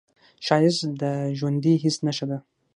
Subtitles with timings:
[0.45, 1.03] ښایست د
[1.39, 2.37] ژوندي حس نښه ده